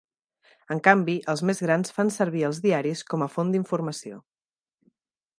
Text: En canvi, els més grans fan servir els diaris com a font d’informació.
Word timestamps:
En 0.75 0.79
canvi, 0.85 1.13
els 1.33 1.43
més 1.49 1.59
grans 1.65 1.93
fan 1.97 2.09
servir 2.15 2.41
els 2.47 2.61
diaris 2.63 3.03
com 3.15 3.25
a 3.25 3.27
font 3.35 3.53
d’informació. 3.57 4.19